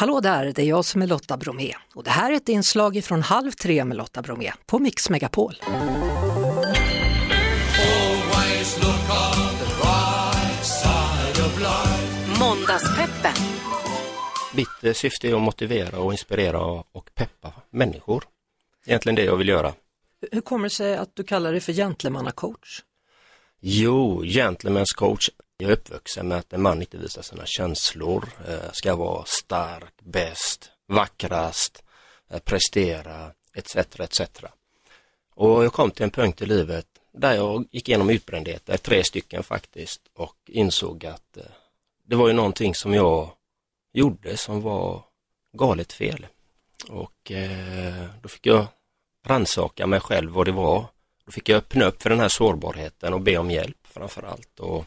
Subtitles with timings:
[0.00, 3.04] Hallå där, det är jag som är Lotta Bromé och det här är ett inslag
[3.04, 5.54] från Halv tre med Lotta Bromé på Mix Megapol.
[12.38, 13.32] Måndagspeppen.
[14.54, 16.60] Mitt eh, syfte är att motivera och inspirera
[16.92, 18.24] och peppa människor.
[18.86, 19.72] Egentligen det jag vill göra.
[20.32, 22.82] Hur kommer det sig att du kallar dig för gentlemannacoach?
[23.60, 25.30] Jo, gentleman's coach.
[25.60, 29.94] Jag är uppvuxen med att en man inte visar sina känslor, eh, ska vara stark,
[30.02, 31.82] bäst, vackrast,
[32.30, 33.76] eh, prestera, etc.
[34.00, 34.20] etc.
[35.34, 39.42] Och jag kom till en punkt i livet där jag gick igenom utbrändheter, tre stycken
[39.42, 41.44] faktiskt, och insåg att eh,
[42.04, 43.30] det var ju någonting som jag
[43.92, 45.04] gjorde som var
[45.52, 46.26] galet fel.
[46.88, 48.66] Och eh, då fick jag
[49.26, 50.86] rannsaka mig själv vad det var.
[51.24, 54.60] Då fick jag öppna upp för den här sårbarheten och be om hjälp framför allt
[54.60, 54.86] och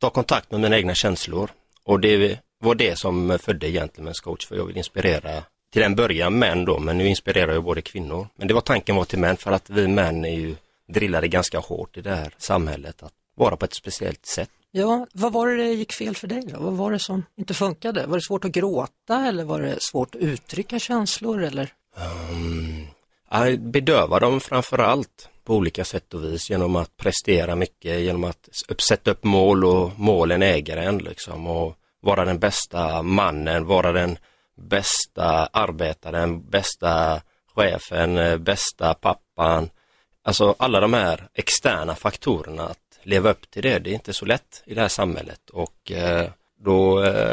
[0.00, 1.50] ta kontakt med mina egna känslor.
[1.84, 5.42] Och det var det som födde Gentlemen's coach för jag vill inspirera
[5.72, 8.28] till en början män då, men nu inspirerar jag både kvinnor.
[8.36, 10.56] Men det var tanken var till män för att vi män är ju
[10.88, 14.50] drillade ganska hårt i det här samhället att vara på ett speciellt sätt.
[14.70, 16.60] Ja, vad var det det gick fel för dig då?
[16.60, 18.06] Vad var det som inte funkade?
[18.06, 21.72] Var det svårt att gråta eller var det svårt att uttrycka känslor eller?
[22.30, 22.79] Um,
[23.58, 28.48] bedöva dem framför allt på olika sätt och vis genom att prestera mycket, genom att
[28.88, 34.18] sätta upp mål och målen äger en liksom och vara den bästa mannen, vara den
[34.56, 37.22] bästa arbetaren, bästa
[37.54, 39.70] chefen, eh, bästa pappan.
[40.24, 44.24] Alltså alla de här externa faktorerna, att leva upp till det, det är inte så
[44.24, 47.29] lätt i det här samhället och eh, då eh,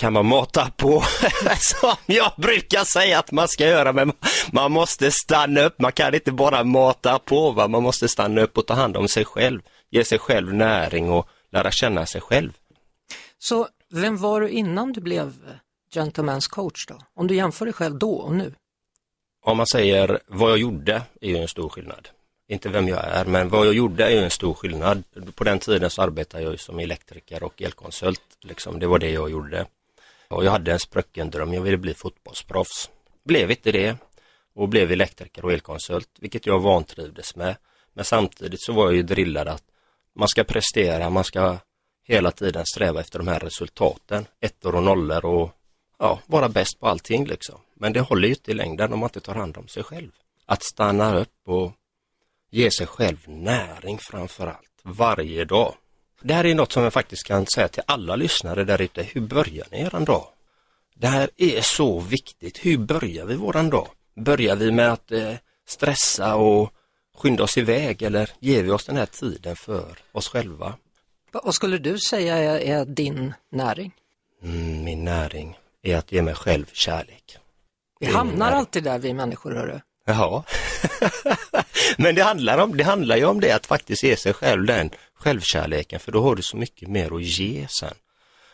[0.00, 1.02] kan man mata på
[1.60, 4.12] som jag brukar säga att man ska göra men
[4.52, 7.68] man måste stanna upp, man kan inte bara mata på, va?
[7.68, 11.28] man måste stanna upp och ta hand om sig själv, ge sig själv näring och
[11.52, 12.52] lära känna sig själv.
[13.38, 15.32] Så vem var du innan du blev
[15.94, 16.98] Gentleman's coach då?
[17.14, 18.54] Om du jämför dig själv då och nu?
[19.44, 22.08] Om man säger vad jag gjorde är ju en stor skillnad.
[22.48, 25.02] Inte vem jag är, men vad jag gjorde är ju en stor skillnad.
[25.34, 28.22] På den tiden så arbetade jag som elektriker och elkonsult.
[28.40, 28.78] Liksom.
[28.78, 29.66] Det var det jag gjorde.
[30.30, 32.90] Och jag hade en sprucken dröm, jag ville bli fotbollsproffs.
[33.24, 33.96] Blev inte det
[34.54, 37.56] och blev elektriker och elkonsult, vilket jag vantrivdes med.
[37.92, 39.64] Men samtidigt så var jag ju drillad att
[40.14, 41.58] man ska prestera, man ska
[42.04, 45.50] hela tiden sträva efter de här resultaten, ettor och nollor och
[45.98, 47.60] ja, vara bäst på allting liksom.
[47.74, 50.10] Men det håller ju inte i längden om man inte tar hand om sig själv.
[50.46, 51.72] Att stanna upp och
[52.50, 55.74] ge sig själv näring framför allt, varje dag.
[56.22, 59.02] Det här är något som jag faktiskt kan säga till alla lyssnare där ute.
[59.02, 60.24] Hur börjar ni eran dag?
[60.94, 62.58] Det här är så viktigt.
[62.58, 63.88] Hur börjar vi våran dag?
[64.16, 65.34] Börjar vi med att eh,
[65.68, 66.72] stressa och
[67.16, 70.74] skynda oss iväg eller ger vi oss den här tiden för oss själva?
[71.32, 73.92] Vad skulle du säga är, är din näring?
[74.42, 77.38] Mm, min näring är att ge mig själv kärlek.
[78.00, 79.80] Vi hamnar alltid där vi människor, hörru.
[80.04, 80.42] Jaha.
[81.98, 84.90] Men det handlar, om, det handlar ju om det att faktiskt ge sig själv den
[85.14, 87.94] självkärleken för då har du så mycket mer att ge sen.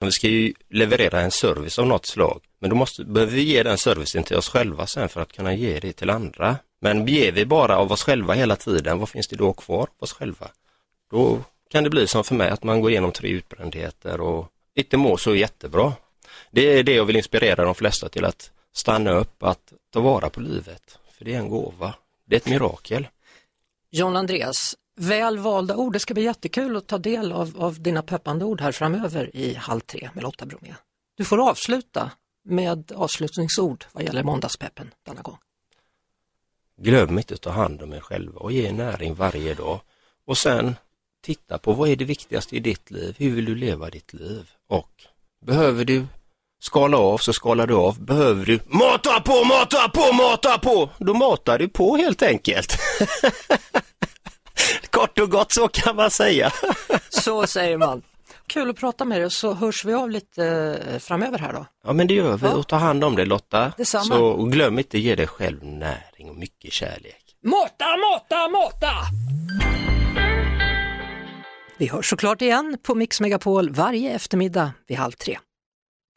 [0.00, 3.62] Vi ska ju leverera en service av något slag, men då måste, behöver vi ge
[3.62, 6.56] den servicen till oss själva sen för att kunna ge det till andra.
[6.80, 9.88] Men ger vi bara av oss själva hela tiden, vad finns det då kvar av
[9.98, 10.48] oss själva?
[11.10, 11.38] Då
[11.70, 15.16] kan det bli som för mig att man går igenom tre utbrändheter och inte mår
[15.16, 15.92] så jättebra.
[16.50, 20.30] Det är det jag vill inspirera de flesta till att stanna upp, att ta vara
[20.30, 20.98] på livet.
[21.18, 21.94] För det är en gåva.
[22.24, 23.06] Det är ett mirakel.
[23.94, 25.92] John Andreas, väl valda ord.
[25.92, 29.54] Det ska bli jättekul att ta del av, av dina peppande ord här framöver i
[29.54, 30.74] Halv tre med Lotta Bromé.
[31.14, 32.10] Du får avsluta
[32.44, 35.38] med avslutningsord vad gäller måndagspeppen denna gång.
[36.76, 39.80] Glöm inte att ta hand om er själva och ge näring varje dag.
[40.24, 40.74] Och sen
[41.20, 43.14] titta på vad är det viktigaste i ditt liv?
[43.18, 44.50] Hur vill du leva ditt liv?
[44.66, 45.06] Och
[45.40, 46.06] behöver du
[46.62, 48.04] skala av så skalar du av.
[48.04, 52.76] Behöver du mata på, mata på, mata på, då matar du på helt enkelt.
[54.90, 56.52] Kort och gott så kan man säga.
[57.08, 58.02] så säger man.
[58.46, 60.44] Kul att prata med dig så hörs vi av lite
[60.92, 61.66] eh, framöver här då.
[61.84, 62.52] Ja men det gör vi Ja.
[62.54, 63.72] och ta hand om det Lotta.
[63.76, 64.04] Detsamma.
[64.04, 67.16] Så och glöm inte ge dig själv näring och mycket kärlek.
[67.44, 68.92] Mata, mata, mata!
[71.78, 75.38] Vi hörs såklart igen på Mix Megapol varje eftermiddag vid halv tre.